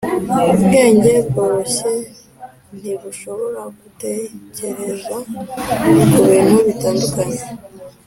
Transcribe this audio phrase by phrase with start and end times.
[0.51, 1.91] ubwenge bworoshye
[2.79, 5.15] ntibushobora gutekereza
[6.13, 7.41] kubintu bitandukanye